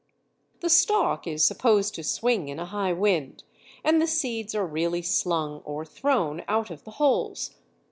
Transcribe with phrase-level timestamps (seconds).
[0.61, 3.43] The stalk is supposed to swing in a high wind,
[3.83, 7.51] and the seeds are really slung or thrown out of the holes.